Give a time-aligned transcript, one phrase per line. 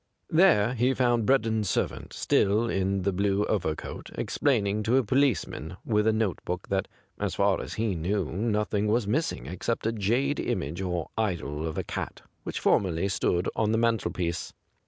[0.31, 6.07] There he found Breddon's sei'vant, still in the blue overcoat, explaining to a policeman with
[6.07, 6.87] a notebook that
[7.19, 11.67] as far as he knew nothing was miss ing except a jade image or idol
[11.67, 14.53] of a cat which formerly stood on the mantelpiece.